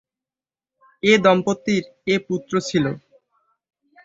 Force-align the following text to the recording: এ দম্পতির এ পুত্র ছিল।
এ 1.03 1.13
দম্পতির 1.23 1.83
এ 2.07 2.15
পুত্র 2.27 2.53
ছিল। 2.69 2.85